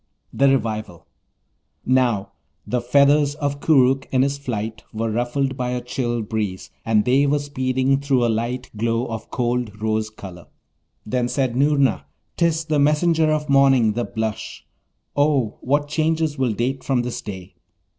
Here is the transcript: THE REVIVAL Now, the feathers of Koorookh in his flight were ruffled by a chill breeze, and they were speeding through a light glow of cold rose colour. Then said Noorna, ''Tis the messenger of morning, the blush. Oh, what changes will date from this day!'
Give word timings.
THE 0.33 0.49
REVIVAL 0.49 1.05
Now, 1.85 2.31
the 2.65 2.81
feathers 2.81 3.35
of 3.35 3.59
Koorookh 3.59 4.07
in 4.09 4.23
his 4.23 4.39
flight 4.39 4.81
were 4.91 5.11
ruffled 5.11 5.55
by 5.55 5.69
a 5.73 5.79
chill 5.79 6.23
breeze, 6.23 6.71
and 6.83 7.05
they 7.05 7.27
were 7.27 7.37
speeding 7.37 7.99
through 7.99 8.25
a 8.25 8.27
light 8.27 8.71
glow 8.75 9.05
of 9.05 9.29
cold 9.29 9.79
rose 9.79 10.09
colour. 10.09 10.47
Then 11.05 11.27
said 11.27 11.55
Noorna, 11.55 12.05
''Tis 12.35 12.65
the 12.65 12.79
messenger 12.79 13.31
of 13.31 13.47
morning, 13.47 13.93
the 13.93 14.03
blush. 14.03 14.65
Oh, 15.15 15.59
what 15.61 15.87
changes 15.87 16.35
will 16.35 16.53
date 16.53 16.83
from 16.83 17.03
this 17.03 17.21
day!' 17.21 17.53